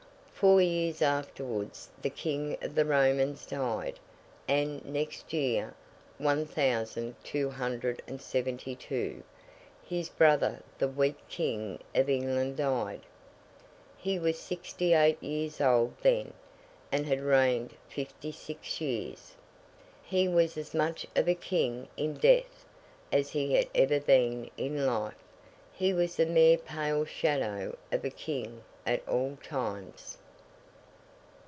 Four 0.33 0.59
years 0.59 1.03
afterwards 1.03 1.87
the 2.01 2.09
King 2.09 2.57
of 2.63 2.73
the 2.73 2.83
Romans 2.83 3.45
died, 3.45 3.99
and, 4.47 4.83
next 4.83 5.31
year 5.33 5.75
(one 6.17 6.47
thousand 6.47 7.13
two 7.23 7.51
hundred 7.51 8.01
and 8.07 8.19
seventy 8.19 8.75
two), 8.75 9.21
his 9.85 10.09
brother 10.09 10.63
the 10.79 10.87
weak 10.87 11.19
King 11.29 11.77
of 11.93 12.09
England 12.09 12.57
died. 12.57 13.01
He 13.95 14.17
was 14.17 14.39
sixty 14.39 14.93
eight 14.95 15.21
years 15.21 15.61
old 15.61 15.93
then, 16.01 16.33
and 16.91 17.05
had 17.05 17.21
reigned 17.21 17.75
fifty 17.87 18.31
six 18.31 18.81
years. 18.81 19.35
He 20.01 20.27
was 20.27 20.57
as 20.57 20.73
much 20.73 21.05
of 21.15 21.29
a 21.29 21.35
King 21.35 21.87
in 21.97 22.15
death, 22.15 22.65
as 23.11 23.29
he 23.29 23.53
had 23.53 23.67
ever 23.75 23.99
been 23.99 24.49
in 24.57 24.87
life. 24.87 25.13
He 25.71 25.93
was 25.93 26.15
the 26.15 26.25
mere 26.25 26.57
pale 26.57 27.05
shadow 27.05 27.77
of 27.91 28.03
a 28.03 28.09
King 28.09 28.63
at 28.87 29.07
all 29.07 29.37
times. 29.43 30.17